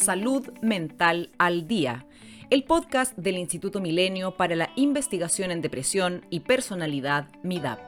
[0.00, 2.06] Salud Mental al Día,
[2.48, 7.78] el podcast del Instituto Milenio para la Investigación en Depresión y Personalidad MIDAP.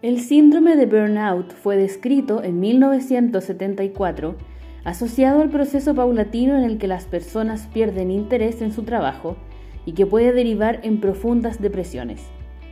[0.00, 4.34] El síndrome de burnout fue descrito en 1974
[4.84, 9.36] asociado al proceso paulatino en el que las personas pierden interés en su trabajo
[9.84, 12.22] y que puede derivar en profundas depresiones.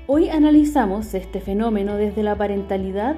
[0.07, 3.17] Hoy analizamos este fenómeno desde la parentalidad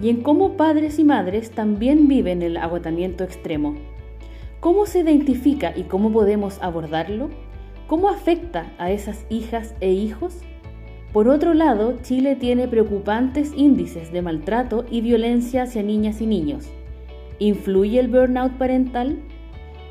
[0.00, 3.76] y en cómo padres y madres también viven el agotamiento extremo.
[4.60, 7.30] ¿Cómo se identifica y cómo podemos abordarlo?
[7.86, 10.40] ¿Cómo afecta a esas hijas e hijos?
[11.12, 16.68] Por otro lado, Chile tiene preocupantes índices de maltrato y violencia hacia niñas y niños.
[17.38, 19.18] ¿Influye el burnout parental?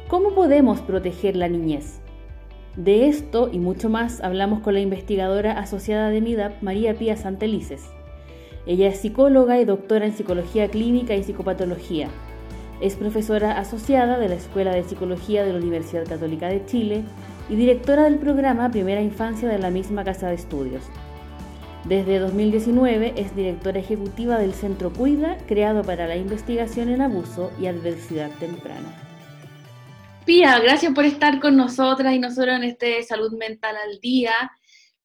[0.08, 2.02] ¿Cómo podemos proteger la niñez?
[2.76, 7.90] De esto y mucho más hablamos con la investigadora asociada de MIDAP, María Pía Santelices.
[8.68, 12.10] Ella es psicóloga y doctora en psicología clínica y psicopatología.
[12.82, 17.04] Es profesora asociada de la Escuela de Psicología de la Universidad Católica de Chile
[17.49, 20.84] y directora del programa Primera Infancia de la misma Casa de Estudios.
[21.86, 27.68] Desde 2019 es directora ejecutiva del Centro Cuida, creado para la investigación en abuso y
[27.68, 29.05] adversidad temprana.
[30.26, 34.34] Pía, gracias por estar con nosotras y nosotros en este Salud Mental al Día.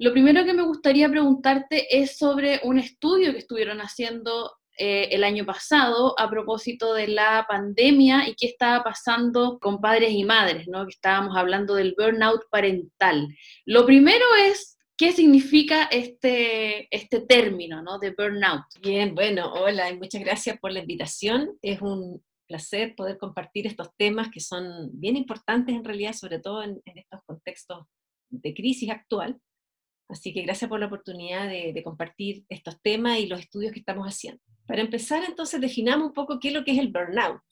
[0.01, 5.25] Lo primero que me gustaría preguntarte es sobre un estudio que estuvieron haciendo eh, el
[5.25, 10.67] año pasado a propósito de la pandemia y qué estaba pasando con padres y madres,
[10.69, 10.87] ¿no?
[10.87, 13.29] Que estábamos hablando del burnout parental.
[13.67, 17.99] Lo primero es ¿Qué significa este, este término ¿no?
[17.99, 18.65] de burnout?
[18.83, 21.57] Bien, bueno, hola y muchas gracias por la invitación.
[21.63, 26.63] Es un placer poder compartir estos temas que son bien importantes en realidad, sobre todo
[26.63, 27.87] en, estos contextos
[28.29, 29.41] de crisis actual.
[30.11, 34.07] Así que gracias por la oportunidad de, compartir estos temas y los estudios que estamos
[34.07, 34.41] haciendo.
[34.67, 37.43] Para empezar, entonces, definamos un poco qué es lo que es el burnout.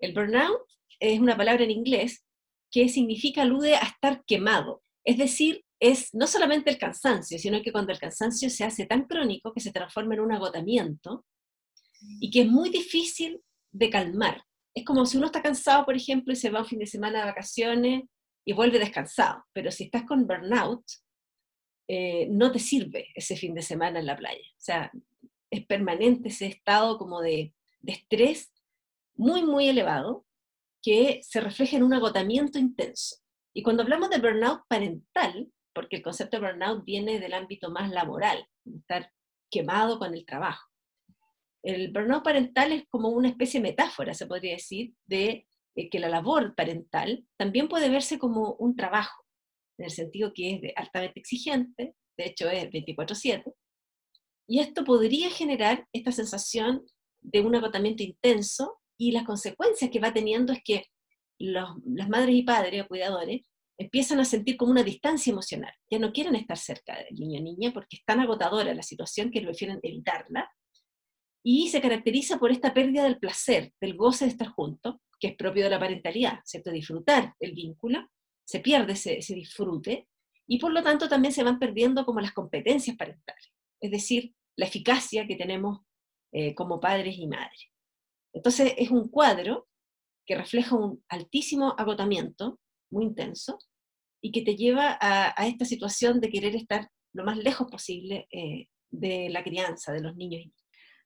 [0.00, 0.62] El burnout
[1.00, 2.24] es una palabra en inglés
[2.70, 4.82] que significa, alude a estar quemado.
[5.04, 9.04] Es decir, es no solamente el cansancio, sino que cuando el cansancio se hace tan
[9.04, 11.24] crónico que se transforma en un agotamiento
[12.20, 13.40] y que es muy difícil
[13.72, 14.42] de calmar.
[14.74, 17.20] Es como si uno está cansado, por ejemplo, y se va un fin de semana
[17.20, 18.02] de vacaciones
[18.44, 20.82] y vuelve descansado, pero si estás con burnout,
[21.88, 24.38] eh, no te sirve ese fin de semana en la playa.
[24.40, 24.92] O sea,
[25.50, 28.52] es permanente ese estado como de, de estrés
[29.16, 30.26] muy, muy elevado
[30.82, 33.16] que se refleja en un agotamiento intenso.
[33.52, 37.90] Y cuando hablamos de burnout parental, porque el concepto de burnout viene del ámbito más
[37.90, 39.10] laboral, estar
[39.50, 40.68] quemado con el trabajo
[41.62, 45.46] el burnout parental es como una especie de metáfora, se podría decir, de,
[45.90, 49.24] que la labor parental también puede verse como un trabajo,
[49.78, 53.52] en el sentido que es altamente exigente, de hecho es 24/7,
[54.48, 56.84] y esto podría generar esta sensación
[57.20, 60.86] de un agotamiento intenso y las consecuencias que va teniendo es que
[61.38, 63.42] las madres y padres o cuidadores
[63.78, 67.72] empiezan a sentir como una distancia emocional, ya no quieren estar cerca del niño niña
[67.72, 70.50] porque es tan agotadora la situación que prefieren evitarla
[71.44, 75.36] y se caracteriza por esta pérdida del placer, del goce de estar juntos, que es
[75.36, 76.72] propio de la parentalidad, ¿cierto?
[76.72, 78.08] Disfrutar el vínculo,
[78.48, 80.08] se pierde ese, disfrute,
[80.46, 84.64] y por lo tanto también se van perdiendo como las competencias parentales, es decir, la
[84.64, 85.80] eficacia que tenemos
[86.32, 87.68] eh, como padres y madres.
[88.32, 89.68] Entonces es un cuadro
[90.24, 92.58] que refleja un altísimo agotamiento,
[92.90, 93.58] muy intenso,
[94.22, 98.68] y que te lleva a, esta situación de querer estar lo más lejos posible eh,
[98.90, 100.40] de la crianza de los niños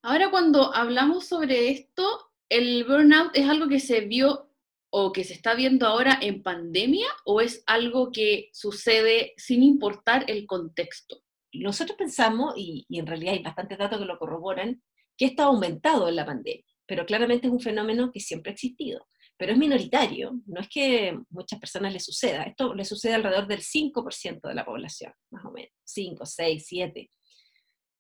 [0.03, 2.05] Ahora cuando hablamos sobre esto,
[2.49, 4.52] ¿el burnout es algo que se vio
[4.95, 10.27] o que se está viendo ahora en pandemia o es algo que sucede sin importar
[10.29, 11.23] el contexto?
[11.55, 14.83] Nosotros pensamos, y, en realidad hay bastantes datos que lo corroboran,
[15.17, 18.55] que esto ha aumentado en la pandemia, pero claramente es un fenómeno que siempre ha
[18.55, 19.07] existido,
[19.39, 23.63] pero es minoritario, no es que muchas personas le suceda, esto le sucede alrededor del
[23.63, 27.11] 5% de la población, más o menos, 5, 6, 7.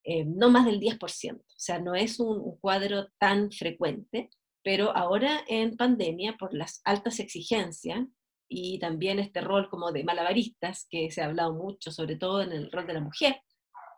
[0.04, 1.36] Eh, no más del 10%.
[1.36, 4.30] O sea, no es un, cuadro tan frecuente,
[4.62, 8.06] pero ahora en pandemia, por las altas exigencias
[8.48, 12.52] y también este rol como de malabaristas, que se ha hablado mucho, sobre todo en
[12.52, 13.40] el rol de la mujer,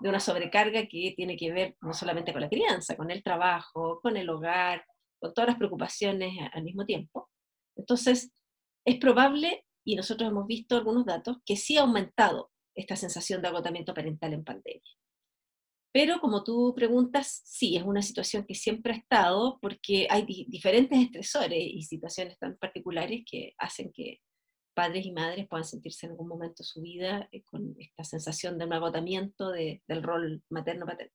[0.01, 4.01] de una sobrecarga que tiene que ver no solamente con la crianza, con el trabajo,
[4.03, 4.85] con el hogar,
[5.19, 7.31] con todas las preocupaciones al mismo tiempo.
[7.77, 8.33] Entonces,
[8.85, 13.49] es probable, y nosotros hemos visto algunos datos, que sí ha aumentado esta sensación de
[13.49, 14.83] agotamiento parental en pandemia.
[15.95, 20.99] Pero como tú preguntas, sí, es una situación que siempre ha estado porque hay diferentes
[20.99, 24.19] estresores y situaciones tan particulares que hacen que
[24.75, 28.59] padres y madres puedan sentirse en algún momento de su vida eh, con esta sensación
[28.59, 31.15] de un agotamiento del rol materno-paterno.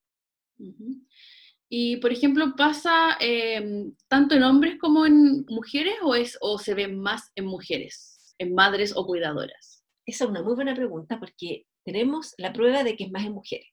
[1.67, 6.73] Y, por ejemplo, ¿pasa em, tanto en hombres como en mujeres o, es, o se
[6.73, 9.83] ve más en mujeres, en madres o cuidadoras?
[10.05, 13.33] Esa es una muy buena pregunta porque tenemos la prueba de que es más en
[13.33, 13.67] mujeres.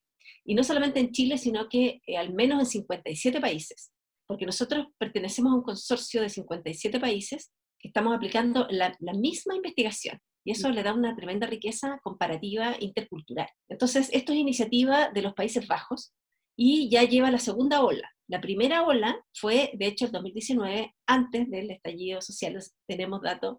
[0.46, 3.93] Y no solamente en Chile, sino que eh, al menos en 57 países,
[4.26, 9.56] porque nosotros pertenecemos a un consorcio de 57 países que estamos aplicando la, la misma
[9.56, 10.19] investigación.
[10.44, 13.48] Y eso le da una tremenda riqueza comparativa intercultural.
[13.69, 16.14] Entonces, esto es iniciativa de los Países Bajos,
[16.56, 18.10] y ya lleva la segunda ola.
[18.28, 22.58] La primera ola fue, de hecho, el 2019, antes del estallido social.
[22.88, 23.58] Tenemos datos,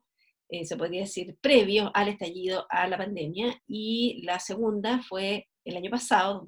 [0.50, 5.78] eh, se podría decir, previos al estallido, a la pandemia, y la segunda fue el
[5.78, 6.48] año pasado,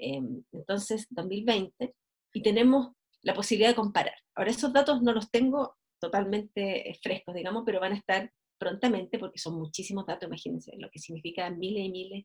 [0.00, 1.94] em, entonces 2020,
[2.32, 2.92] y tenemos
[3.22, 4.14] la posibilidad de comparar.
[4.34, 9.38] Ahora, esos datos no los tengo totalmente frescos, digamos, pero van a estar prontamente porque
[9.38, 12.24] son muchísimos datos, imagínense, lo que significa miles y miles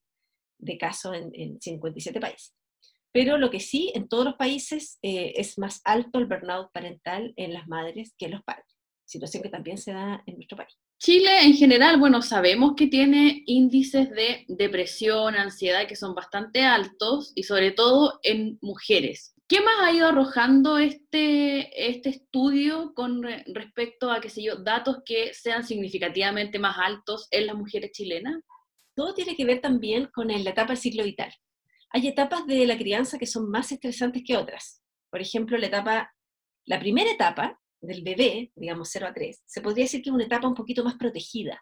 [0.57, 2.53] de casos en, en 57 países.
[3.15, 7.33] Pero lo que sí, en todos los países eh, es más alto el burnout parental
[7.37, 8.75] en las madres que en los padres,
[9.05, 10.77] situación que también se da en nuestro país.
[10.99, 17.31] Chile en general, bueno, sabemos que tiene índices de depresión, ansiedad que son bastante altos
[17.35, 19.33] y sobre todo en mujeres.
[19.47, 24.97] ¿Qué más ha ido arrojando este, este estudio con respecto a, qué sé yo, datos
[25.05, 28.41] que sean significativamente más altos en las mujeres chilenas?
[28.95, 31.31] Todo tiene que ver también con la etapa del ciclo vital
[31.95, 34.81] hay etapas de la crianza que son más estresantes que otras.
[35.09, 36.13] Por ejemplo, la etapa,
[36.65, 40.25] la primera etapa del bebé, digamos 0 a 3, se podría decir que es una
[40.25, 41.61] etapa un poquito más protegida.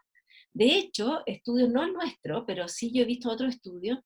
[0.54, 4.00] De hecho, estudios no el nuestro, pero sí yo he visto otros estudios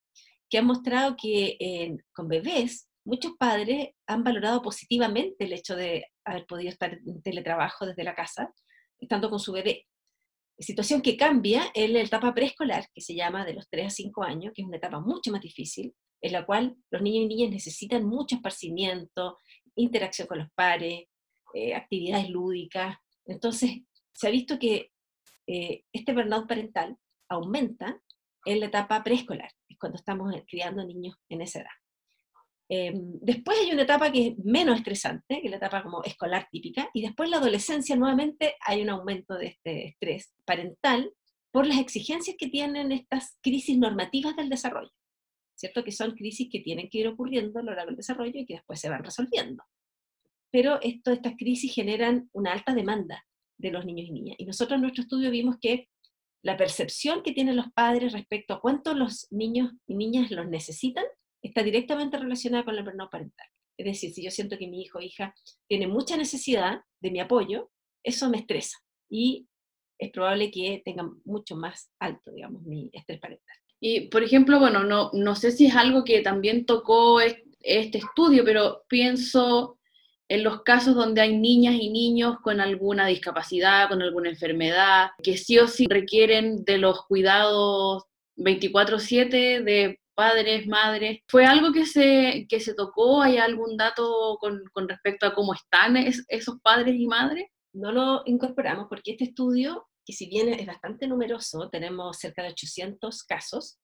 [0.50, 6.46] que han mostrado que con bebés muchos padres han valorado positivamente el hecho de haber
[6.46, 8.54] podido estar en teletrabajo desde la casa,
[9.00, 9.86] estando con su bebé.
[10.60, 14.24] Situación que cambia en la etapa preescolar, que se llama de los 3 a 5
[14.24, 17.52] años, que es una etapa mucho más difícil, en la cual los niños y niñas
[17.52, 19.38] necesitan mucho esparcimiento,
[19.76, 21.06] interacción con los pares,
[21.58, 22.98] eh, actividades lúdicas.
[23.26, 23.82] Entonces,
[24.14, 24.92] se ha visto que
[25.48, 26.98] eh, este burnout parental
[27.30, 28.00] aumenta
[28.46, 31.72] en la etapa preescolar, es cuando estamos criando niños en esa edad.
[32.70, 36.48] Em, después hay una etapa que es menos estresante, que es la etapa como escolar
[36.52, 41.12] típica, y después la adolescencia nuevamente hay un aumento de este estrés parental
[41.52, 44.92] por las exigencias que tienen estas crisis normativas del desarrollo.
[45.58, 45.84] ¿cierto?
[45.84, 48.56] Que son crisis que tienen que ir ocurriendo a lo largo del desarrollo y que
[48.56, 49.64] después se van resolviendo.
[50.58, 53.24] Pero esto, estas crisis generan una alta demanda
[53.60, 54.38] de los niños y niñas.
[54.40, 55.88] Y nosotros en nuestro estudio vimos que
[56.44, 61.06] la percepción que tienen los padres respecto a cuánto los niños y niñas los necesitan
[61.44, 63.46] está directamente relacionada con el burnout parental.
[63.78, 65.36] Es decir, si yo siento que mi hijo o hija
[65.68, 67.70] tiene mucha necesidad de mi apoyo,
[68.04, 68.80] eso me estresa
[69.12, 69.48] y
[70.00, 73.58] es probable que tenga mucho más alto, digamos, mi estrés parental.
[73.80, 78.44] Y, por ejemplo, bueno, no, no sé si es algo que también tocó este estudio,
[78.44, 79.77] pero pienso
[80.30, 85.38] en los casos donde hay niñas y niños con alguna discapacidad, con alguna enfermedad, que
[85.38, 88.04] sí o sí requieren de los cuidados
[88.36, 91.20] 24/7 de padres, madres.
[91.28, 93.22] ¿Fue algo que se, que se tocó?
[93.22, 97.48] ¿Hay algún dato con, con respecto a cómo están esos padres y madres?
[97.74, 102.52] No lo incorporamos porque este estudio que si bien es bastante numeroso, tenemos cerca de
[102.52, 103.78] 800 casos,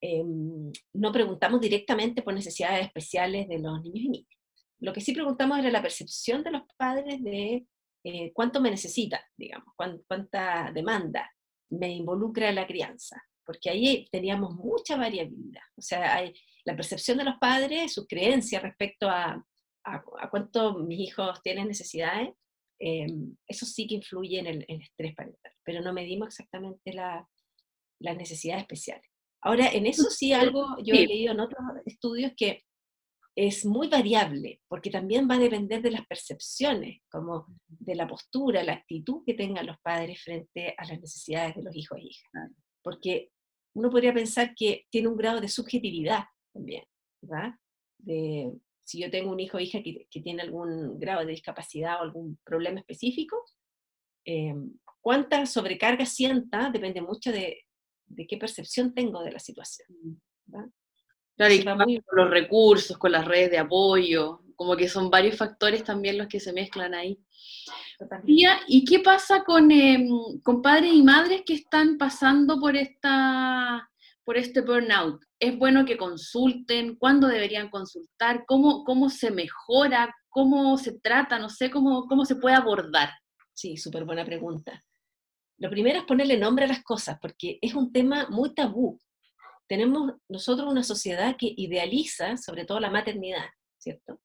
[0.00, 4.38] em, no preguntamos directamente por necesidades especiales de los niños y niñas.
[4.84, 7.66] Lo que sí preguntamos era la percepción de los padres de
[8.04, 11.30] eh, cuánto me necesita, digamos, cuánta demanda
[11.70, 15.62] me involucra la crianza, porque ahí teníamos mucha variabilidad.
[15.76, 19.44] O sea, hay la percepción de los padres, su creencia respecto a,
[19.84, 22.30] a, a cuánto mis hijos tienen necesidades,
[22.78, 28.62] Em, eso sí que influye en el, estrés parental, pero no medimos exactamente las necesidades
[28.62, 29.08] especiales.
[29.40, 32.64] Ahora, en eso sí algo, yo he leído en otros estudios que
[33.36, 38.62] es muy variable, porque también va a depender de las percepciones, como de la postura,
[38.62, 42.30] la actitud que tengan los padres frente a las necesidades de los hijos e hijas.
[42.82, 43.30] Porque
[43.74, 46.84] uno podría pensar que tiene un grado de subjetividad también,
[47.20, 47.54] ¿verdad?
[47.98, 48.52] De,
[48.84, 52.38] si yo tengo un hijo o hija que, tiene algún grado de discapacidad o algún
[52.44, 53.44] problema específico,
[54.24, 54.54] eh,
[55.00, 57.64] cuánta sobrecarga sienta depende mucho de,
[58.28, 59.88] qué percepción tengo de la situación.
[61.36, 65.82] Claro, y con los recursos, con las redes de apoyo, como que son varios factores
[65.82, 67.18] también los que se mezclan ahí.
[68.66, 70.08] ¿Y qué pasa con, em,
[70.42, 73.88] con padres y madres que están pasando por esta
[74.24, 75.22] por este burnout?
[75.38, 76.96] ¿Es bueno que consulten?
[76.96, 78.44] ¿Cuándo deberían consultar?
[78.46, 80.14] ¿Cómo, cómo se mejora?
[80.30, 81.38] ¿Cómo se trata?
[81.38, 83.10] No sé, ¿cómo, cómo se puede abordar?
[83.52, 84.82] Sí, súper buena pregunta.
[85.58, 88.98] Lo primero es ponerle nombre a las cosas, porque es un tema muy tabú.
[89.68, 93.46] Tenemos nosotros una sociedad que idealiza sobre todo la maternidad,
[93.78, 94.20] ¿cierto?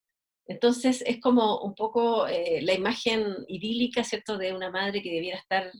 [0.46, 5.38] Entonces es como un poco eh, la imagen idílica, ¿cierto?, de una madre que debiera
[5.38, 5.70] estar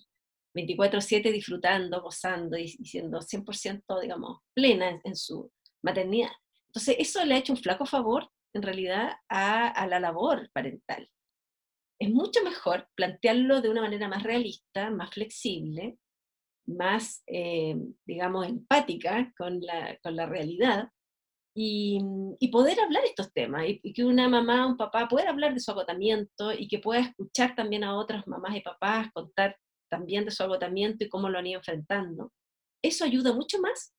[0.55, 5.51] 24/7 disfrutando, gozando y, siendo 100%, digamos, plena en, su
[5.83, 6.31] maternidad.
[6.67, 11.09] Entonces eso le ha hecho un flaco favor, en realidad, a, la labor parental.
[12.01, 15.99] Es mucho mejor plantearlo de una manera más realista, más flexible,
[16.77, 20.89] más, eh, digamos, empática con la, con la realidad,
[21.55, 22.01] y,
[22.51, 26.53] poder hablar estos temas, y, que una mamá, un papá pueda hablar de su agotamiento
[26.53, 29.57] y que pueda escuchar también a otras mamás y papás contar
[29.91, 32.33] también de su agotamiento y cómo lo han ido enfrentando.
[32.83, 33.95] Eso ayuda mucho más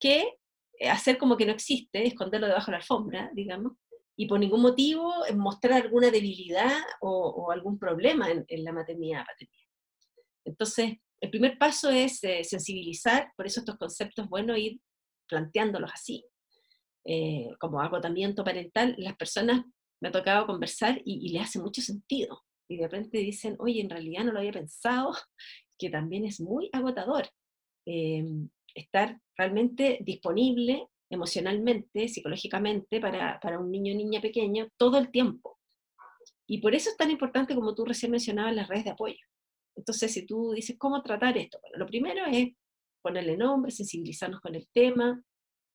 [0.00, 0.38] que
[0.78, 3.74] eh, hacer como que no existe, esconderlo debajo de la alfombra, digamos,
[4.16, 9.24] y por ningún motivo mostrar alguna debilidad o, algún problema en, la maternidad.
[10.44, 14.80] Entonces, el primer paso es eh, sensibilizar, por eso estos conceptos, bueno, ir
[15.28, 16.26] planteándolos así.
[17.04, 19.64] Eh, como agotamiento parental, las personas
[20.00, 22.42] me ha tocado conversar y, le hace mucho sentido.
[22.68, 25.12] Y de repente dicen, oye, en realidad no lo había pensado,
[25.78, 27.28] que también es muy agotador.
[27.86, 35.12] Em, estar realmente disponible emocionalmente, psicológicamente, para, para un niño o niña pequeño todo el
[35.12, 35.60] tiempo.
[36.48, 39.31] Y por eso es tan importante, como tú recién mencionabas, las redes de apoyo.
[39.76, 41.58] Entonces, si tú dices, ¿cómo tratar esto?
[41.60, 42.50] Bueno, lo primero es
[43.02, 45.22] ponerle nombre, sensibilizarnos con el tema,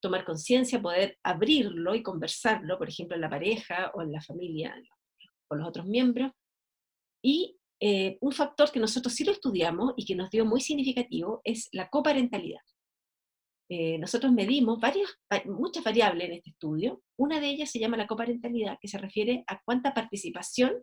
[0.01, 4.75] tomar conciencia, poder abrirlo y conversarlo, por ejemplo, en la pareja o en la familia,
[5.48, 6.32] con los otros miembros.
[7.24, 11.42] Y eh, un factor que nosotros sí lo estudiamos y que nos dio muy significativo
[11.44, 12.62] es la coparentalidad.
[13.70, 15.10] Eh, nosotros medimos varias,
[15.46, 17.01] muchas variables en este estudio.
[17.18, 20.74] Una de ellas se llama la coparentalidad, que se refiere a cuánta participación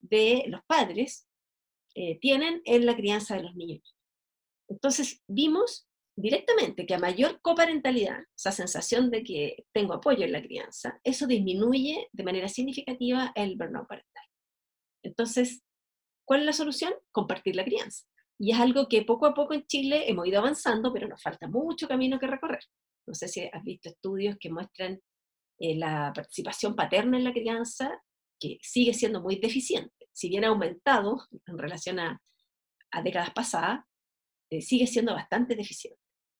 [0.00, 1.28] de los padres
[1.94, 3.96] eh, tienen en la crianza de los niños.
[4.68, 10.42] Entonces, vimos directamente que a mayor coparentalidad, esa sensación de que tengo apoyo en la
[10.42, 14.24] crianza, eso disminuye de manera significativa el burnout parental.
[15.02, 15.62] Entonces,
[16.24, 16.94] ¿cuál es la solución?
[17.12, 18.04] Compartir la crianza.
[18.38, 21.46] Y es algo que poco a poco en Chile hemos ido avanzando, pero nos falta
[21.48, 22.64] mucho camino que recorrer.
[23.06, 25.00] No sé si has visto estudios que muestran
[25.60, 28.02] eh, la participación paterna en la crianza,
[28.40, 30.03] que sigue siendo muy deficiente.
[30.14, 32.20] Si bien ha aumentado en relación a,
[33.02, 33.80] décadas pasadas,
[34.50, 35.98] eh, sigue siendo bastante deficiente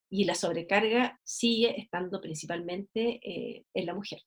[0.09, 4.21] y la sobrecarga sigue estando principalmente eh, en la mujer.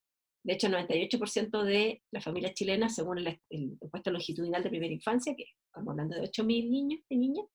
[0.44, 4.94] De hecho, el 98% de las familias chilenas, según el, el encuesta longitudinal de primera
[4.94, 7.46] infancia, que estamos hablando de 8.000 niños y niñas,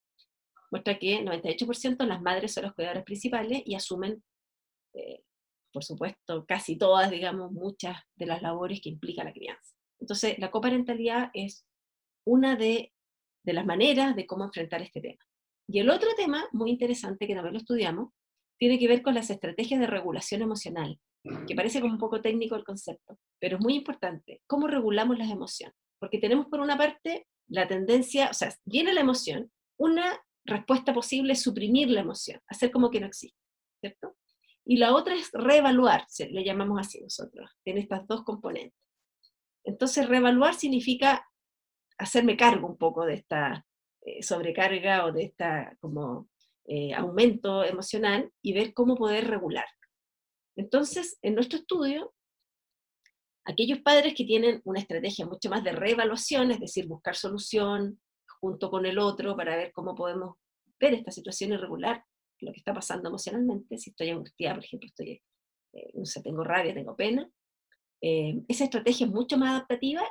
[0.70, 4.24] muestra que el 98% las madres son los cuidadores principales y asumen,
[4.94, 5.22] eh,
[5.72, 9.76] por supuesto, casi todas, digamos, muchas de las labores que implica la crianza.
[10.00, 11.66] Entonces, la coparentalidad es
[12.24, 12.92] una de,
[13.44, 15.22] las maneras de cómo enfrentar este tema.
[15.68, 18.10] Y el otro tema muy interesante que también lo estudiamos
[18.58, 20.98] tiene que ver con las estrategias de regulación emocional,
[21.46, 24.40] que parece como un poco técnico el concepto, pero es muy importante.
[24.46, 25.76] ¿Cómo regulamos las emociones?
[25.98, 31.32] Porque tenemos por una parte la tendencia, o sea, viene la emoción, una respuesta posible
[31.32, 33.38] es suprimir la emoción, hacer como que no existe,
[33.80, 34.16] ¿cierto?
[34.64, 38.78] Y la otra es reevaluar, le llamamos así nosotros, tiene estas dos componentes.
[39.64, 41.26] Entonces, reevaluar significa
[41.98, 43.66] hacerme cargo un poco de esta
[44.04, 46.28] eh, sobrecarga o de esta como
[46.64, 49.66] eh, aumento emocional y ver cómo poder regular.
[50.56, 52.12] Entonces, en nuestro estudio,
[53.44, 58.00] aquellos padres que tienen una estrategia mucho más de reevaluación, es decir, buscar solución
[58.40, 60.36] junto con el otro para ver cómo podemos
[60.80, 62.04] ver esta situación irregular,
[62.40, 65.22] lo que está pasando emocionalmente, si estoy angustiada, por ejemplo, estoy,
[65.74, 67.28] eh, no sé, tengo rabia, tengo pena,
[68.00, 70.02] esa estrategia es mucho más adaptativa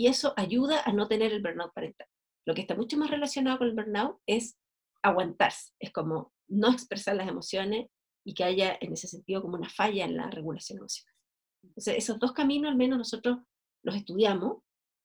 [0.00, 2.08] y eso ayuda a no tener el burnout parental.
[2.46, 4.56] Lo que está mucho más relacionado con el burnout es
[5.02, 7.88] aguantarse, es como no expresar las emociones
[8.24, 11.14] y que haya en ese sentido como una falla en la regulación emocional.
[11.62, 13.40] Entonces, esos dos caminos al menos nosotros
[13.84, 14.62] los estudiamos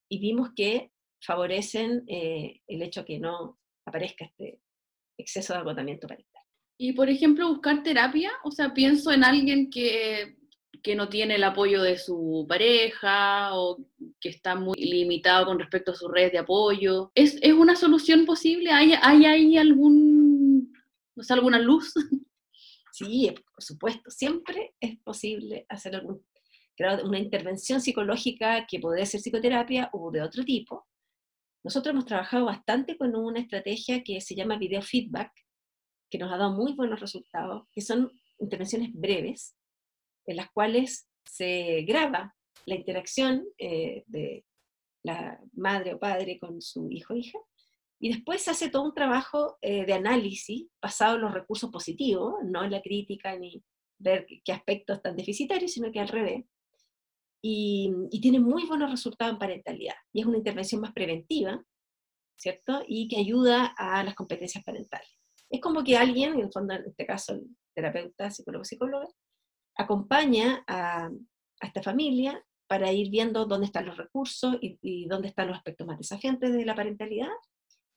[0.10, 4.62] y vimos que favorecen eh, el hecho que no aparezca este
[5.20, 6.44] exceso de agotamiento parental.
[6.80, 10.38] Y por ejemplo, buscar terapia, o sea, pienso en alguien que,
[10.82, 13.78] que no tiene el apoyo de su pareja o
[14.20, 17.12] que está muy limitado con respecto a sus redes de apoyo.
[17.16, 18.72] ¿Es, es una solución posible?
[18.72, 20.74] ¿Hay, ¿Hay algún,
[21.16, 21.94] no sé, alguna luz?
[22.98, 26.26] Sí, por supuesto, siempre es posible hacer algún,
[27.04, 30.88] una intervención psicológica que puede ser psicoterapia o de otro tipo.
[31.62, 35.30] Nosotros hemos trabajado bastante con una estrategia que se llama video feedback,
[36.10, 39.58] que nos ha dado muy buenos resultados, que son intervenciones breves,
[40.26, 44.46] en las cuales se graba la interacción eh, de
[45.04, 47.40] la madre o padre con su hijo o hija,
[48.00, 52.34] y después se hace todo un trabajo eh, de análisis basado en los recursos positivos,
[52.44, 53.64] no en la crítica ni
[53.98, 56.44] ver qué aspectos están deficitarios, sino que al revés.
[57.48, 59.94] y, y tiene muy buenos resultados en parentalidad.
[60.12, 61.64] Y es una intervención más preventiva,
[62.36, 62.84] ¿cierto?
[62.88, 65.08] Y que ayuda a las competencias parentales.
[65.52, 69.08] Es como que alguien, en el fondo, en este caso el terapeuta, psicólogo, psicóloga,
[69.76, 71.10] acompaña a,
[71.62, 75.98] esta familia para ir viendo dónde están los recursos y, dónde están los aspectos más
[75.98, 77.30] desafiantes de la parentalidad.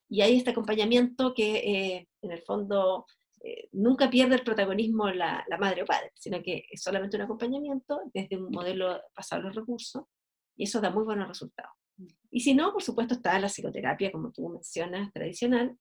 [0.08, 3.06] Y hay este acompañamiento que eh, en el fondo
[3.42, 7.23] eh, nunca pierde el protagonismo la, la, madre o padre, sino que es solamente un
[7.23, 10.04] acompañamiento desde un modelo basado en los recursos
[10.56, 11.73] y eso da muy buenos resultados.
[12.30, 15.76] Y si no, por supuesto está la psicoterapia, como tú mencionas, tradicional,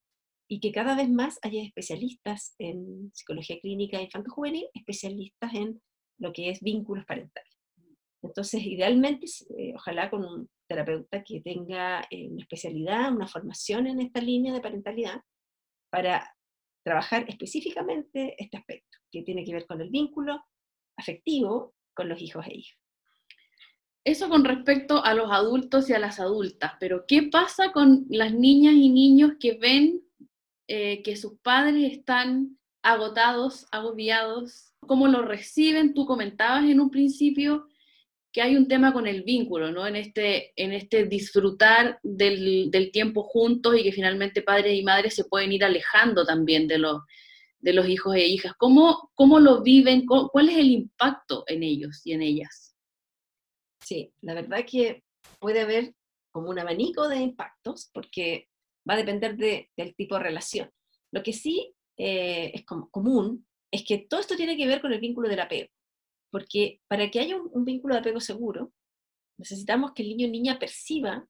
[0.47, 5.81] y que cada vez más haya especialistas en psicología clínica infanto-juvenil, especialistas en
[6.19, 7.57] lo que es vínculos parentales.
[8.23, 9.27] Entonces, idealmente,
[9.57, 14.53] eh, ojalá con un terapeuta que tenga eh, una especialidad, una formación en esta línea
[14.53, 15.21] de parentalidad,
[15.89, 16.35] para
[16.83, 20.41] trabajar específicamente este aspecto, que tiene que ver con el vínculo
[20.97, 22.79] afectivo con los hijos e hijas.
[24.03, 28.33] Eso con respecto a los adultos y a las adultas, pero ¿qué pasa con las
[28.33, 30.06] niñas y niños que ven
[30.67, 34.73] eh, que sus padres están agotados, agobiados?
[34.81, 35.93] ¿Cómo lo reciben?
[35.93, 37.67] Tú comentabas en un principio
[38.31, 39.87] que hay un tema con el vínculo, ¿no?
[39.87, 45.25] En este, en este disfrutar del, tiempo juntos y que finalmente padres y madres se
[45.25, 47.01] pueden ir alejando también de los,
[47.59, 48.53] de los hijos e hijas.
[48.57, 50.05] ¿Cómo, cómo lo viven?
[50.05, 52.75] ¿Cuál es el impacto en ellos y en ellas?
[53.83, 55.03] Sí, la verdad que
[55.39, 55.95] puede haber
[56.31, 58.49] como un abanico de impactos porque
[58.87, 60.71] va a depender del tipo de relación.
[61.11, 64.93] Lo que sí eh, es como común es que todo esto tiene que ver con
[64.93, 65.69] el vínculo del apego.
[66.31, 68.73] Porque para que haya un, vínculo de apego seguro,
[69.37, 71.27] necesitamos que el niño o niña perciba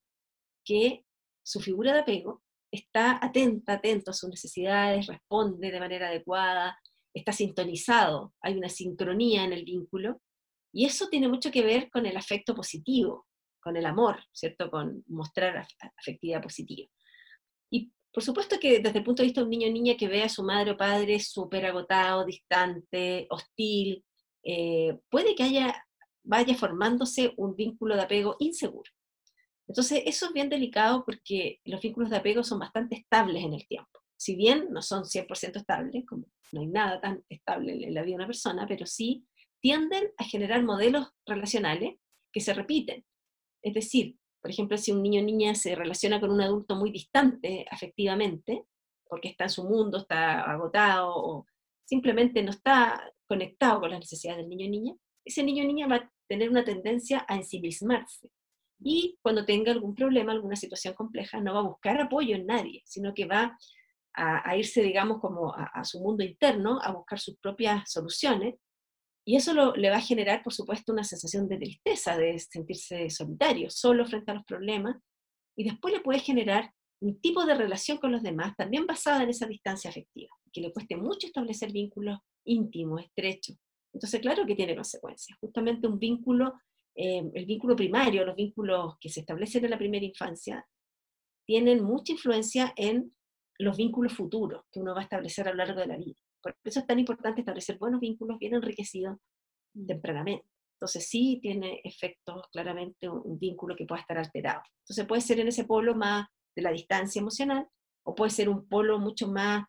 [0.66, 1.06] que
[1.44, 6.78] su figura de apego está atenta, atento a sus necesidades, responde de manera adecuada,
[7.14, 10.22] está sintonizado, hay una sincronía en el vínculo,
[10.74, 13.26] y eso tiene mucho que ver con el afecto positivo,
[13.60, 14.70] con el amor, ¿cierto?
[14.70, 15.65] Con mostrar
[15.98, 16.88] afectividad positiva.
[18.17, 20.23] Por supuesto que desde el punto de vista de un niño o niña que ve
[20.23, 24.03] a su madre o padre súper agotado, distante, hostil,
[24.41, 25.86] eh, puede que haya,
[26.23, 28.91] vaya formándose un vínculo de apego inseguro.
[29.67, 33.67] Entonces, eso es bien delicado porque los vínculos de apego son bastante estables en el
[33.67, 33.99] tiempo.
[34.17, 38.13] Si bien no son 100% estables, como no hay nada tan estable en la vida
[38.13, 39.27] de una persona, pero sí
[39.62, 41.99] tienden a generar modelos relacionales
[42.34, 43.06] que se repiten.
[43.62, 44.15] Es decir,
[44.47, 48.63] por ejemplo, si un niño o niña se relaciona con un adulto muy distante afectivamente,
[49.03, 51.45] porque está en su mundo, está agotado o
[51.83, 54.93] simplemente no está conectado con las necesidades del niño o niña,
[55.25, 58.31] ese niño o niña va a tener una tendencia a ensimismarse.
[58.79, 62.83] Y cuando tenga algún problema, alguna situación compleja, no va a buscar apoyo en nadie,
[62.86, 63.57] sino que va
[64.13, 68.55] a, irse, digamos, como a, su mundo interno, a buscar sus propias soluciones.
[69.28, 73.70] Y eso le va a generar, por supuesto, una sensación de tristeza, de sentirse solitario,
[73.70, 74.96] solo frente a los problemas.
[75.58, 79.30] Y después le puede generar un tipo de relación con los demás, también basada en
[79.30, 83.58] esa distancia afectiva, que le cueste mucho establecer vínculos íntimos, estrechos.
[83.92, 85.38] Entonces, claro que tiene consecuencias.
[85.42, 86.54] Justamente un vínculo,
[86.96, 90.66] eh, el vínculo primario, los vínculos que se establecen en la primera infancia,
[91.46, 93.13] tienen mucha influencia en
[93.60, 96.22] los vínculos futuros que uno va a establecer a lo largo de la vida.
[96.53, 99.17] Por eso es tan importante establecer buenos vínculos bien enriquecidos
[99.86, 100.47] tempranamente.
[100.77, 104.62] Entonces sí tiene efectos claramente un, vínculo que pueda estar alterado.
[104.83, 107.67] Entonces puede ser en ese polo más de la distancia emocional,
[108.03, 109.65] o puede ser un polo mucho más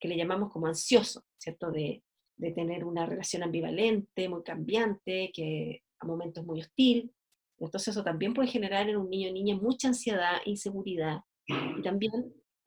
[0.00, 1.70] que le llamamos como ansioso, ¿cierto?
[1.70, 2.02] De,
[2.36, 7.12] de tener una relación ambivalente, muy cambiante, que a momentos muy hostil.
[7.58, 12.12] Entonces eso también puede generar en un niño o niña mucha ansiedad, inseguridad, y también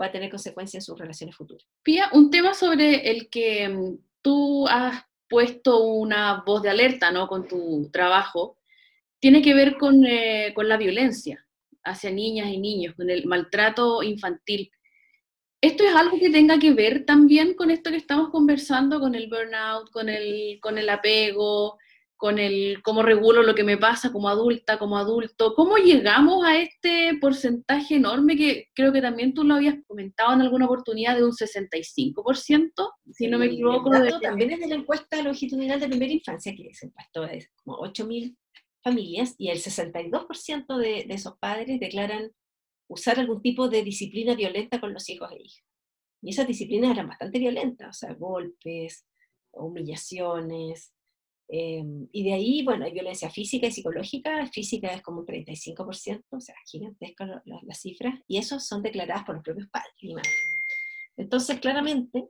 [0.01, 1.67] va a tener consecuencias en sus relaciones futuras.
[1.83, 7.27] Pía, un tema sobre el que mm, tú has puesto una voz de alerta ¿no?
[7.27, 8.57] con tu trabajo,
[9.19, 11.45] tiene que ver con, eh, con la violencia
[11.83, 14.71] hacia niñas y niños, con el maltrato infantil.
[15.61, 19.29] ¿Esto es algo que tenga que ver también con esto que estamos conversando, con el
[19.29, 21.77] burnout, con el, con el apego,
[22.21, 25.55] con el cómo regulo lo que me pasa como adulta, como adulto?
[25.55, 30.41] ¿Cómo llegamos a este porcentaje enorme que creo que también tú lo habías comentado en
[30.41, 33.89] alguna oportunidad de un 65%, si no me equivoco?
[34.21, 38.37] También es de la encuesta longitudinal de primera infancia, que se encuestó es como 8.000
[38.83, 42.29] familias y el 62% de, de esos padres declaran
[42.87, 45.65] usar algún tipo de disciplina violenta con los hijos e hijas.
[46.21, 49.07] Y esas disciplinas eran bastante violentas, o sea, golpes,
[49.51, 50.93] humillaciones,
[51.53, 56.23] em, y de ahí, bueno, hay violencia física y psicológica, física es como un 35%,
[56.29, 60.31] o sea, gigantescas las cifras, y esos son declaradas por los propios padres y madres.
[61.17, 62.29] Entonces, claramente,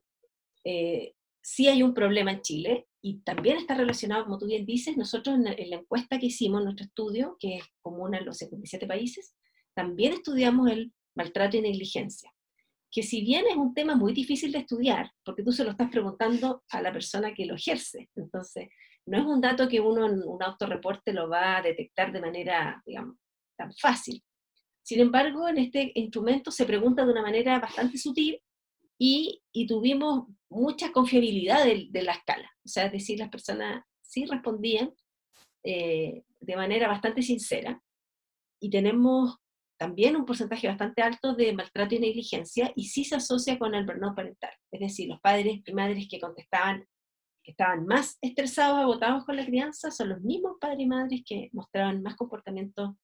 [0.64, 4.96] eh, sí hay un problema en Chile y también está relacionado, como tú bien dices,
[4.98, 8.86] nosotros en, la encuesta que hicimos, en nuestro estudio, que es común en los 57
[8.86, 9.36] países,
[9.74, 12.32] también estudiamos el maltrato y negligencia,
[12.92, 15.90] que si bien es un tema muy difícil de estudiar, porque tú se lo estás
[15.90, 18.68] preguntando a la persona que lo ejerce, entonces
[19.06, 22.82] no es un dato que uno en un autorreporte lo va a detectar de manera,
[22.86, 23.18] digamos,
[23.58, 24.24] tan fácil.
[24.84, 28.42] Sin embargo, en este instrumento se pregunta de una manera bastante sutil
[28.98, 32.50] y, tuvimos mucha confiabilidad de, la escala.
[32.64, 34.94] O sea, es decir, las personas sí respondían
[35.64, 37.82] eh, de manera bastante sincera
[38.60, 39.38] y tenemos
[39.78, 43.86] también un porcentaje bastante alto de maltrato y negligencia y sí se asocia con el
[43.86, 44.54] burnout parental.
[44.72, 46.86] Es decir, los padres y madres que contestaban
[47.44, 51.50] que estaban más estresados, agotados con la crianza, son los mismos padres y madres que
[51.54, 52.96] mostraban más comportamientos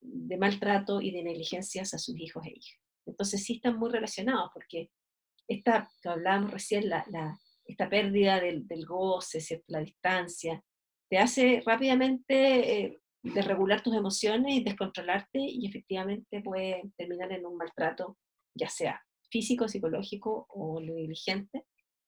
[0.00, 2.80] de maltrato y de negligencias a sus hijos e hijas.
[3.06, 4.90] Entonces sí están muy relacionados porque
[5.48, 7.04] esta, que hablábamos recién, la,
[7.64, 10.62] esta pérdida del, del goce, la distancia,
[11.08, 17.56] te hace rápidamente eh, desregular tus emociones y descontrolarte y efectivamente puede terminar en un
[17.56, 18.18] maltrato,
[18.54, 21.64] ya sea físico, psicológico o negligente,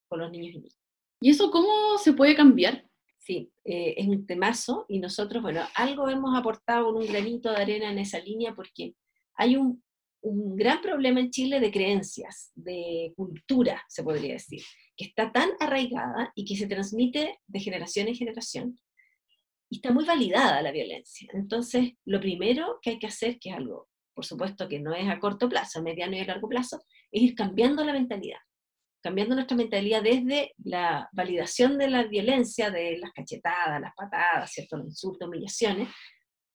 [0.09, 0.84] con los niños y niñas.
[1.25, 2.85] ¿Y eso cómo se puede cambiar?
[3.17, 7.91] Sí, eh, es un temazo y nosotros, bueno, algo hemos aportado un granito de arena
[7.91, 8.95] en esa línea porque
[9.35, 9.83] hay un,
[10.21, 14.61] un gran problema en Chile de creencias, de cultura, se podría decir,
[14.99, 18.79] que está tan arraigada y que se transmite de generación en generación
[19.71, 21.27] y está muy validada la violencia.
[21.33, 25.09] Entonces, lo primero que hay que hacer, que es algo, por supuesto que no es
[25.09, 28.41] a corto plazo, a mediano y a largo plazo, es ir cambiando la mentalidad
[29.05, 34.79] cambiando nuestra mentalidad desde la validación de la violencia, de las cachetadas, las patadas, ¿cierto?
[34.79, 35.91] los insultos, humillaciones,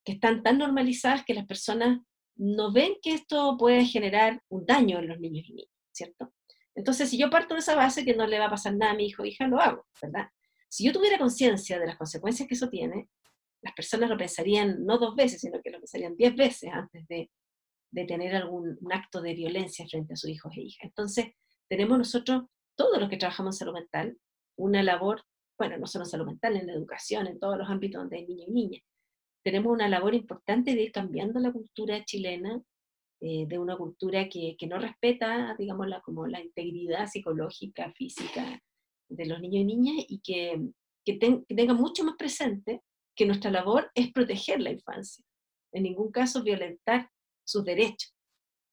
[0.04, 2.00] que están tan normalizadas que las personas
[2.34, 6.32] no ven que esto puede generar un daño en los niños y niñas, ¿cierto?
[6.74, 8.96] Entonces, si yo parto de esa base que no le va a pasar nada a
[8.96, 10.26] mi hijo o hija, lo hago, ¿verdad?
[10.68, 13.08] Si yo tuviera conciencia de las consecuencias que eso tiene,
[13.62, 17.30] las personas lo pensarían no dos veces, sino que lo pensarían diez veces antes de,
[17.92, 20.82] de tener algún acto de violencia frente a sus hijos e hijas.
[20.82, 21.26] Entonces,
[21.70, 22.42] tenemos nosotros,
[22.76, 24.18] todos los que trabajamos en salud mental,
[24.58, 25.22] una labor,
[25.56, 28.26] bueno, no solo en salud mental, en la educación, en todos los ámbitos donde hay
[28.26, 28.82] niños y niñas,
[29.44, 32.60] tenemos una labor importante de ir cambiando la cultura chilena,
[33.22, 38.60] eh, de una cultura que, que, no respeta, digamos, la, como la integridad psicológica, física
[39.08, 40.60] de los niños y niñas y que,
[41.04, 42.82] que, que tenga mucho más presente
[43.14, 45.24] que nuestra labor es proteger la infancia,
[45.72, 47.10] en ningún caso violentar
[47.44, 48.14] sus derechos.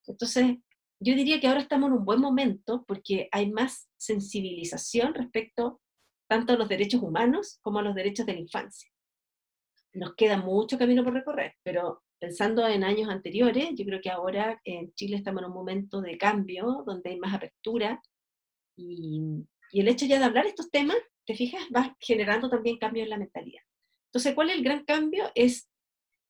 [0.05, 0.57] Entonces,
[0.99, 5.81] yo diría que ahora estamos en un buen momento porque hay más sensibilización respecto
[6.27, 8.89] tanto a los derechos humanos como a los derechos de la infancia.
[9.93, 14.60] Nos queda mucho camino por recorrer, pero pensando en años anteriores, yo creo que ahora
[14.63, 18.01] en Chile estamos en un momento de cambio, donde hay más apertura,
[18.75, 19.21] y,
[19.71, 23.10] y el hecho ya de hablar estos temas, te fijas, va generando también cambios en
[23.12, 23.62] la mentalidad.
[24.10, 25.31] Entonces, ¿cuál es el gran cambio?
[25.36, 25.69] Es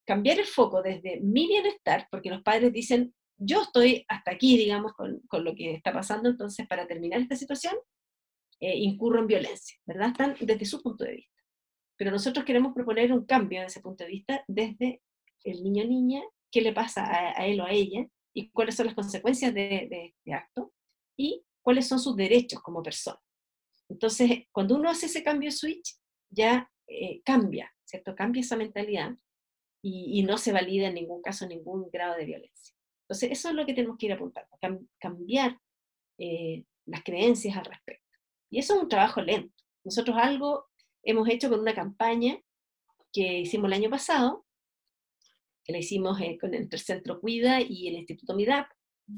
[0.05, 4.93] cambiar el foco desde mi bienestar, porque los padres dicen, yo estoy hasta aquí, digamos,
[4.93, 7.75] con, con, lo que está pasando, entonces para terminar esta situación,
[8.59, 10.09] eh, incurro en violencia, ¿verdad?
[10.09, 11.43] Están desde su punto de vista.
[11.95, 15.01] Pero nosotros queremos proponer un cambio de ese punto de vista desde
[15.43, 16.21] el niño niña,
[16.51, 20.05] qué le pasa a, él o a ella, y cuáles son las consecuencias de, de
[20.15, 20.73] este acto,
[21.15, 23.19] y cuáles son sus derechos como persona.
[23.89, 25.95] Entonces, cuando uno hace ese cambio switch,
[26.29, 28.15] ya eh, cambia, ¿cierto?
[28.15, 29.15] Cambia esa mentalidad
[29.81, 32.76] y no se valida en ningún caso ningún grado de violencia.
[33.07, 34.49] Entonces, eso es lo que tenemos que ir apuntando,
[34.99, 35.57] cambiar
[36.17, 38.05] eh, las creencias al respecto.
[38.49, 39.63] Y eso es un trabajo lento.
[39.85, 40.65] Nosotros algo
[41.03, 42.37] hemos hecho con una campaña
[43.13, 44.45] que hicimos el año pasado,
[45.63, 48.67] que la hicimos eh, con el Centro Cuida y el Instituto MIDAP,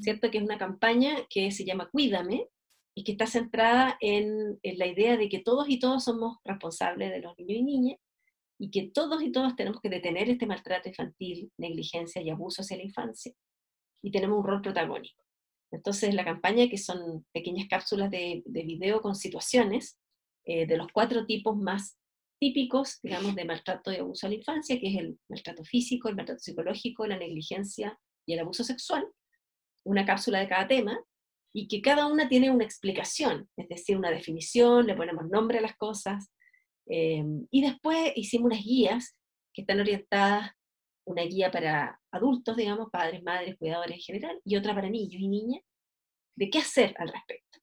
[0.00, 0.30] ¿cierto?
[0.30, 2.46] Que es una campaña que se llama Cuídame
[2.94, 7.10] y que está centrada en, en la idea de que todos y todos somos responsables
[7.10, 7.98] de los niños y niñas
[8.56, 12.76] y que todos y todas tenemos que detener este maltrato infantil, negligencia y abuso hacia
[12.76, 13.32] la infancia
[14.02, 15.24] y tenemos un rol protagónico.
[15.72, 19.98] Entonces, la campaña, que son pequeñas cápsulas de, de video con situaciones
[20.44, 21.96] eh, de los cuatro tipos más
[22.40, 26.16] típicos, digamos, de maltrato y abuso a la infancia, que es el maltrato físico, el
[26.16, 29.06] maltrato psicológico, la negligencia y el abuso sexual,
[29.84, 30.98] una cápsula de cada tema,
[31.52, 35.62] y que cada una tiene una explicación, es decir, una definición, le ponemos nombre a
[35.62, 36.32] las cosas,
[36.86, 39.16] eh, y después hicimos unas guías
[39.52, 40.52] que están orientadas
[41.10, 45.28] una guía para adultos, digamos, padres, madres, cuidadores en general, y otra para niños y
[45.28, 45.62] niñas,
[46.36, 47.58] de qué hacer al respecto.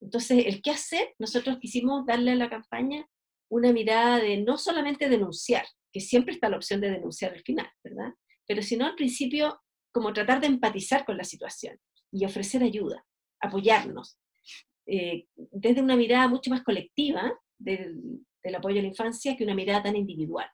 [0.00, 3.06] Entonces, el qué hacer, nosotros quisimos darle a la campaña
[3.50, 7.68] una mirada de no solamente denunciar, que siempre está la opción de denunciar al final,
[7.82, 8.14] ¿verdad?
[8.46, 9.60] Pero sino al principio
[9.92, 11.76] como tratar de empatizar con la situación
[12.12, 13.04] y ofrecer ayuda,
[13.40, 14.18] apoyarnos.
[14.86, 18.24] eh, desde una mirada mucho más colectiva del,
[18.56, 20.48] apoyo a la infancia que una mirada tan individual.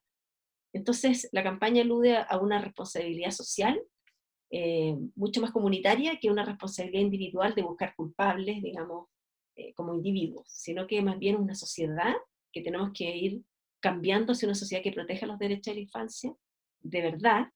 [0.77, 3.81] Entonces, la campaña alude a una responsabilidad social
[4.51, 9.09] eh, mucho más comunitaria que una responsabilidad individual de buscar culpables, digamos,
[9.57, 12.15] eh, como individuos, sino que más bien una sociedad
[12.53, 13.43] que tenemos que ir
[13.81, 16.35] cambiando hacia una sociedad que proteja los derechos de la infancia,
[16.81, 17.47] de verdad,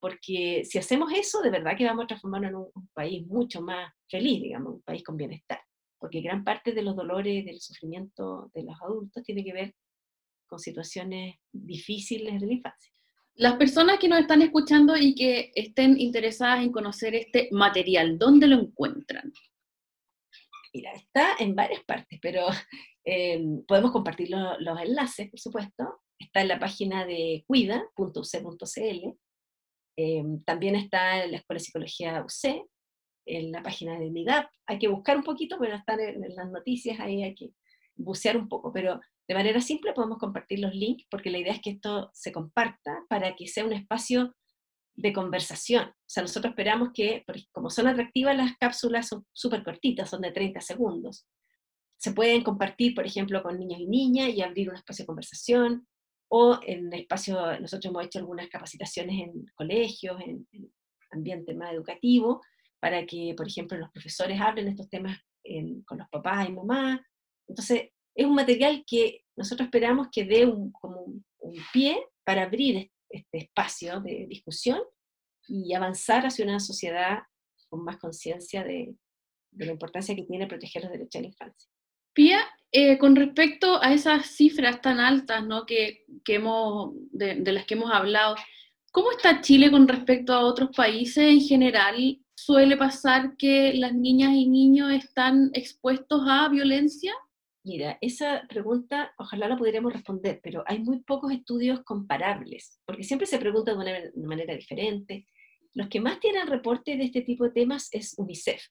[0.00, 3.92] porque si hacemos eso, de verdad que vamos a transformarnos en un, país mucho más
[4.08, 5.60] feliz, digamos, un país con bienestar,
[5.98, 9.74] porque gran parte de los dolores, del sufrimiento de los adultos tiene que ver
[10.52, 12.92] con situaciones difíciles de la infancia.
[13.34, 18.46] Las personas que nos están escuchando y que estén interesadas en conocer este material, ¿dónde
[18.46, 19.32] lo encuentran?
[20.74, 22.46] Mira, está en varias partes, pero
[23.04, 26.00] eh, podemos compartir los enlaces, por supuesto.
[26.18, 29.16] Está en la página de cuida.uc.cl,
[29.96, 32.66] Em, también está en la Escuela de Psicología UC,
[33.26, 34.50] en la página de MIDAP.
[34.66, 37.50] Hay que buscar un poquito, pero estar en, en, las noticias, ahí hay que
[37.94, 38.72] bucear un poco.
[38.72, 39.00] Pero
[39.32, 43.02] de manera simple podemos compartir los links, porque la idea es que esto se comparta
[43.08, 44.36] para que sea un espacio
[44.94, 45.88] de conversación.
[45.88, 50.32] O sea, nosotros esperamos que, como son atractivas las cápsulas, son súper cortitas, son de
[50.32, 51.26] 30 segundos.
[51.96, 55.88] Se pueden compartir, por ejemplo, con niños y niñas y abrir un espacio de conversación
[56.28, 60.46] o en espacio, nosotros hemos hecho algunas capacitaciones en colegios, en,
[61.10, 62.42] ambiente más educativo,
[62.80, 65.18] para que, por ejemplo, los profesores hablen estos temas
[65.86, 67.00] con los papás y mamás.
[67.48, 71.24] Entonces, es un material que nosotros esperamos que dé un, como un,
[71.72, 74.80] pie para abrir este espacio de discusión
[75.48, 77.18] y avanzar hacia una sociedad
[77.68, 78.94] con más conciencia de,
[79.50, 81.70] de la importancia que tiene proteger los derechos de la infancia.
[82.14, 82.40] Pía,
[82.72, 85.64] eh, con respecto a esas cifras tan altas ¿no?
[85.66, 88.36] que, hemos, de, las que hemos hablado,
[88.90, 92.18] ¿cómo está Chile con respecto a otros países en general?
[92.34, 97.12] ¿Suele pasar que las niñas y niños están expuestos a violencia?
[97.64, 103.26] Mira, esa pregunta ojalá la pudiéramos responder, pero hay muy pocos estudios comparables, porque siempre
[103.26, 105.26] se pregunta de una, de manera diferente.
[105.72, 108.62] Los que más tienen reporte de este tipo de temas es UNICEF,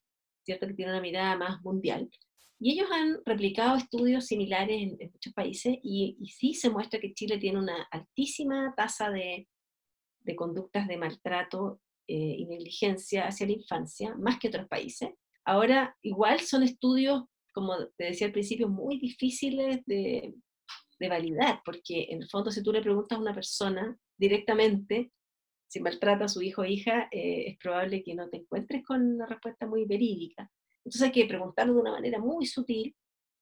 [0.44, 0.68] ¿cierto?
[0.68, 2.10] Que tiene una mirada más mundial.
[2.60, 7.38] Y ellos han replicado estudios similares en, muchos países y, sí se muestra que Chile
[7.38, 9.48] tiene una altísima tasa de,
[10.36, 15.10] conductas de maltrato eh, y negligencia hacia la infancia, más que otros países.
[15.44, 20.36] Ahora, igual son estudios, como te decía al principio, muy difíciles de,
[21.10, 25.12] validar, porque en el fondo si tú le preguntas a una persona directamente
[25.68, 29.16] si maltrata a su hijo o hija, eh, es probable que no te encuentres con
[29.16, 30.52] una respuesta muy verídica.
[30.86, 32.96] Entonces hay que preguntarlo de una manera muy sutil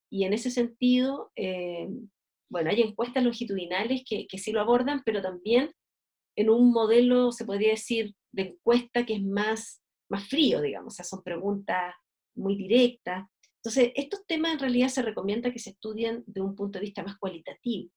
[0.09, 1.89] y en ese sentido, eh,
[2.49, 5.71] bueno, hay encuestas longitudinales que, que sí lo abordan, pero también
[6.37, 10.95] en un modelo, se podría decir, de encuesta que es más, más frío, digamos, o
[10.95, 11.93] sea, son preguntas
[12.35, 13.27] muy directas.
[13.61, 17.03] Entonces, estos temas en realidad se recomienda que se estudien de un punto de vista
[17.03, 17.91] más cualitativo,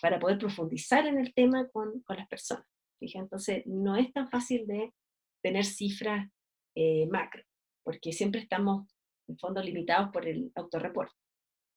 [0.00, 2.66] para poder profundizar en el tema con, con las personas.
[2.98, 4.92] Fíjense, entonces, no es tan fácil de
[5.42, 6.28] tener cifras
[6.74, 7.42] eh, macro
[7.82, 8.86] porque siempre estamos,
[9.28, 11.14] en fondo, limitados por el autorreporte.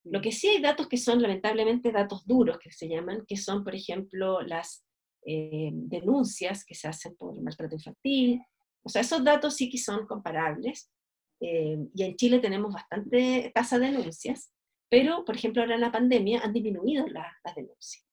[0.04, 3.64] Lo que sí hay datos que son lamentablemente datos duros, que se llaman, que son,
[3.64, 4.86] por ejemplo, las
[5.26, 8.42] eh, denuncias que se hacen por maltrato infantil.
[8.84, 10.92] O sea, esos datos sí que son comparables.
[11.42, 14.52] Eh, y en Chile tenemos bastante tasa de denuncias,
[14.90, 18.06] pero, por ejemplo, ahora en la pandemia han disminuido las denuncias,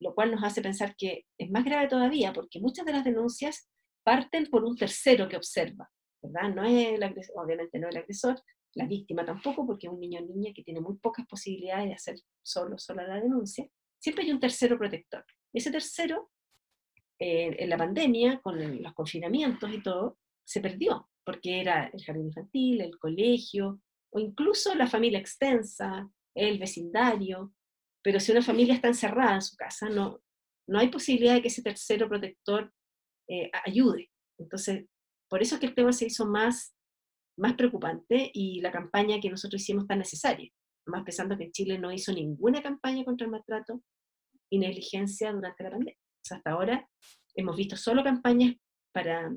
[0.00, 3.68] lo cual nos hace pensar que es más grave todavía, porque muchas de las denuncias
[4.04, 5.90] parten por un tercero que observa.
[6.22, 6.54] ¿verdad?
[6.54, 8.40] No es el agresor, obviamente no el agresor,
[8.74, 11.94] la víctima tampoco, porque es un niño o niña que tiene muy pocas posibilidades de
[11.94, 13.66] hacer solo, sola la denuncia.
[13.98, 15.24] Siempre hay un tercero protector.
[15.52, 16.30] Ese tercero,
[17.18, 22.26] eh, en la pandemia, con los confinamientos y todo, se perdió, porque era el jardín
[22.26, 23.80] infantil, el colegio,
[24.12, 27.52] o incluso la familia extensa, el vecindario.
[28.02, 30.20] Pero si una familia está encerrada en su casa, no,
[30.66, 32.72] no hay posibilidad de que ese tercero protector
[33.28, 34.10] eh, ayude.
[34.38, 34.86] Entonces,
[35.28, 36.74] por eso es que el tema se hizo más,
[37.38, 40.50] más preocupante y la campaña que nosotros hicimos tan necesaria.
[40.86, 43.82] Además, pensando que Chile no hizo ninguna campaña contra el maltrato
[44.50, 45.96] y negligencia durante la pandemia.
[46.30, 46.88] hasta ahora
[47.34, 48.56] hemos visto solo campañas
[48.92, 49.30] para,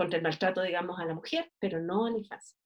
[0.00, 2.56] contra el maltrato, digamos, a la mujer, pero no a la infancia.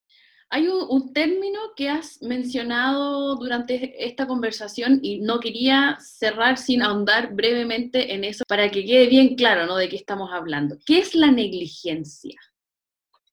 [0.51, 7.35] Hay un, término que has mencionado durante esta conversación y no quería cerrar sin ahondar
[7.35, 9.75] brevemente en eso para que quede bien claro ¿no?
[9.75, 10.77] de qué estamos hablando.
[10.87, 12.39] ¿Qué es la negligencia?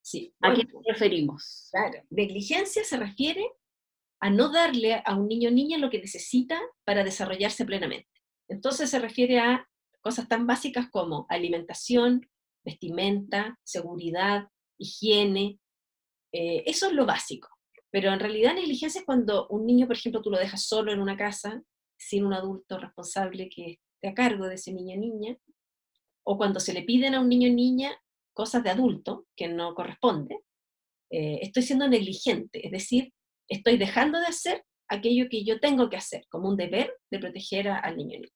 [0.02, 1.70] Sí, ¿A qué nos referimos?
[1.72, 3.46] Claro, negligencia se refiere
[4.20, 8.10] a no darle a un niño o niña lo que necesita para desarrollarse plenamente.
[8.48, 9.70] Entonces se refiere a
[10.02, 12.31] cosas tan básicas como alimentación,
[12.64, 14.48] vestimenta, seguridad,
[14.78, 15.60] higiene,
[16.34, 17.50] eh, eso es lo básico.
[17.92, 21.02] Pero en realidad negligencia es cuando un niño, por ejemplo, tú lo dejas solo en
[21.02, 21.62] una casa,
[21.98, 25.38] sin un adulto responsable que esté a cargo de ese niño niña,
[26.24, 27.92] o cuando se le piden a un niño niña
[28.34, 30.40] cosas de adulto que no corresponde,
[31.12, 33.14] eh, estoy siendo negligente, es decir,
[33.50, 37.68] estoy dejando de hacer aquello que yo tengo que hacer, como un deber de proteger
[37.68, 38.32] al niño o niña.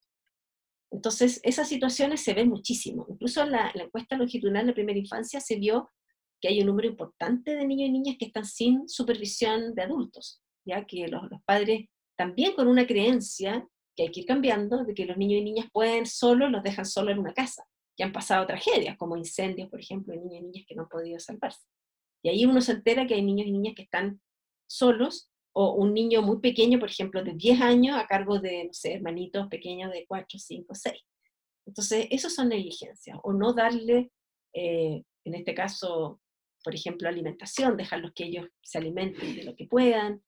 [0.95, 3.05] Entonces, esas situaciones se ven muchísimo.
[3.09, 5.91] Incluso en la, encuesta longitudinal de primera infancia se vio
[6.41, 10.41] que hay un número importante de niños y niñas que están sin supervisión de adultos,
[10.65, 15.05] ya que los, padres también con una creencia que hay que ir cambiando, de que
[15.05, 17.65] los niños y niñas pueden solo, los dejan solo en una casa,
[17.97, 20.89] que han pasado tragedias, como incendios, por ejemplo, de niños y niñas que no han
[20.89, 21.67] podido salvarse.
[22.23, 24.21] Y ahí uno se entera que hay niños y niñas que están
[24.67, 28.73] solos, o un niño muy pequeño, por ejemplo, de 10 años, a cargo de, no
[28.73, 30.93] sé, hermanitos pequeños de 4, 5, 6.
[31.65, 34.11] Entonces, eso son negligencias, o no darle,
[34.53, 36.19] eh, en este caso,
[36.61, 40.21] por ejemplo, alimentación, dejarlos que ellos se alimenten de lo que puedan,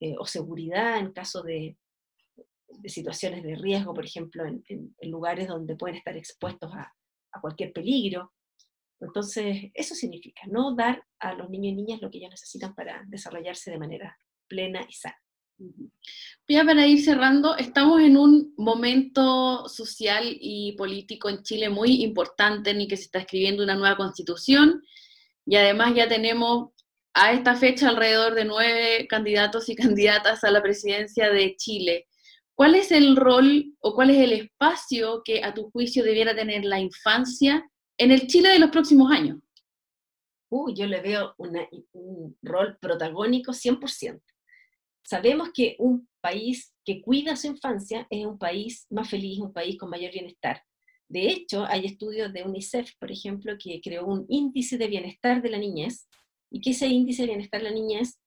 [0.00, 1.76] eh, o seguridad en caso de,
[2.68, 6.90] de, situaciones de riesgo, por ejemplo, en, lugares donde pueden estar expuestos a,
[7.32, 8.32] a, cualquier peligro.
[9.00, 13.04] Entonces, eso significa no dar a los niños y niñas lo que ellos necesitan para
[13.06, 14.16] desarrollarse de manera
[14.52, 15.16] plena y sana.
[16.48, 22.70] Ya para ir cerrando, estamos en un momento social y político en Chile muy importante
[22.70, 24.82] en el que se está escribiendo una nueva constitución
[25.46, 26.70] y además ya tenemos
[27.14, 32.06] a esta fecha alrededor de nueve candidatos y candidatas a la presidencia de Chile.
[32.54, 36.64] ¿Cuál es el rol o cuál es el espacio que a tu juicio debiera tener
[36.64, 37.64] la infancia
[37.96, 39.38] en el Chile de los próximos años?
[40.50, 44.20] Uh, yo le veo un rol protagónico 100%.
[45.04, 49.78] Sabemos que un país que cuida su infancia es un país más feliz, un país
[49.78, 50.62] con mayor bienestar.
[51.08, 55.50] De hecho, hay estudios de UNICEF, por ejemplo, que creó un índice de bienestar de
[55.50, 56.08] la niñez
[56.50, 58.18] y que ese índice de bienestar de la niñez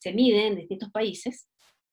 [0.00, 1.48] se mide en distintos países,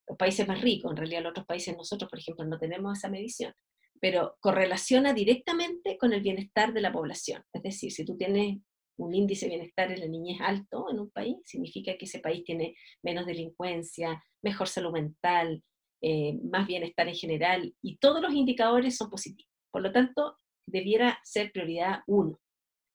[0.08, 3.10] los países más ricos, en realidad los otros países nosotros, por ejemplo, no tenemos esa
[3.10, 3.54] medición,
[4.02, 7.44] pero correlaciona directamente con el bienestar de la población.
[7.54, 8.58] Es decir, si tú tienes
[9.00, 12.44] un índice de bienestar en la niñez alto en un país, significa que ese país
[12.44, 15.64] tiene menos delincuencia, mejor salud mental,
[16.02, 19.52] eh, más bienestar en general, y todos los indicadores son positivos.
[19.72, 22.40] Por lo tanto, debiera ser prioridad uno.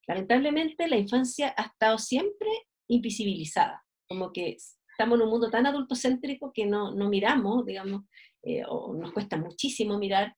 [0.06, 2.48] Lamentablemente, la infancia ha estado siempre
[2.88, 4.56] invisibilizada, como que
[4.90, 8.02] estamos en un mundo tan adultocéntrico que no, no miramos, digamos,
[8.42, 10.36] eh, o nos cuesta muchísimo mirar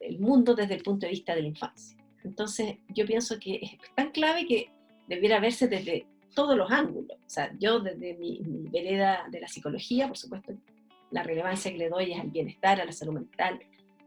[0.00, 1.96] el mundo desde el punto de vista de la infancia.
[2.24, 4.72] Entonces, yo pienso que es tan clave que
[5.06, 7.16] debiera verse desde todos los ángulos.
[7.18, 8.40] O sea, yo desde mi,
[8.70, 10.52] vereda de la psicología, por supuesto,
[11.10, 13.60] la relevancia que le doy es al bienestar, a la salud mental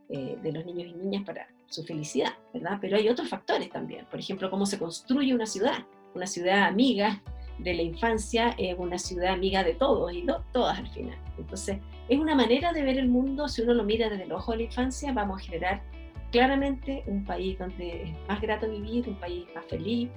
[0.10, 2.78] eh, de los niños y niñas para su felicidad, ¿verdad?
[2.82, 4.06] Pero hay otros factores también.
[4.06, 5.86] Por ejemplo, cómo se construye una ciudad.
[6.14, 7.22] Una ciudad amiga
[7.60, 11.18] de la infancia es una ciudad amiga de todos y no todas al final.
[11.38, 14.52] Entonces, es una manera de ver el mundo, si uno lo mira desde el ojo
[14.52, 15.84] de la infancia, vamos a generar
[16.32, 20.10] claramente un país donde es más grato vivir, un país más feliz,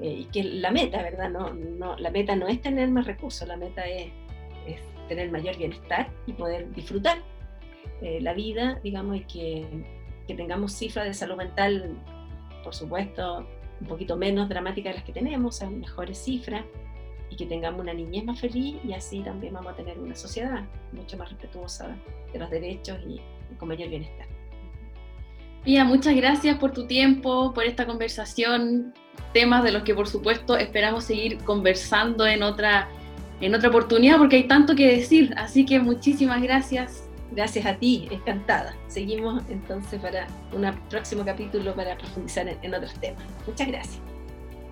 [0.00, 1.30] eh, y que la meta, ¿verdad?
[1.30, 4.10] No, no, la meta no es tener más recursos, la meta es,
[5.08, 7.18] tener mayor bienestar y poder disfrutar
[8.00, 9.66] eh, la vida, digamos, y que,
[10.26, 11.98] que tengamos cifras de salud mental,
[12.64, 13.46] por supuesto,
[13.80, 16.64] un poquito menos dramáticas de las que tenemos, o mejores cifras,
[17.32, 20.64] y que tengamos una niñez más feliz y así también vamos a tener una sociedad
[20.92, 21.96] mucho más respetuosa
[22.30, 23.20] de los derechos y,
[23.56, 24.26] con mayor bienestar.
[25.64, 28.92] Pía, muchas gracias por tu tiempo, por esta conversación,
[29.32, 32.88] temas de los que por supuesto esperamos seguir conversando en otra,
[33.40, 37.08] en otra oportunidad porque hay tanto que decir, así que muchísimas gracias.
[37.34, 38.74] Gracias a ti, encantada.
[38.88, 43.22] Seguimos entonces para un próximo capítulo para profundizar en, otros temas.
[43.46, 44.00] Muchas gracias.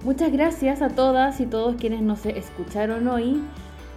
[0.05, 3.41] Muchas gracias a todas y todos quienes nos escucharon hoy.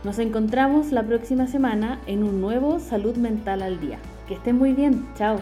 [0.06, 4.00] Nos encontramos la próxima semana en un nuevo Salud Mental al Día.
[4.30, 5.06] Que estén muy bien.
[5.18, 5.42] Chao.